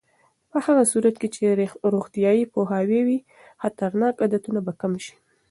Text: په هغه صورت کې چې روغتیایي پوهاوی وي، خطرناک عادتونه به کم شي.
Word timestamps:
په 0.51 0.57
هغه 0.65 0.83
صورت 0.91 1.15
کې 1.21 1.27
چې 1.35 1.41
روغتیایي 1.93 2.43
پوهاوی 2.53 3.01
وي، 3.07 3.19
خطرناک 3.61 4.13
عادتونه 4.23 4.59
به 4.65 4.73
کم 4.81 4.93
شي. 5.05 5.15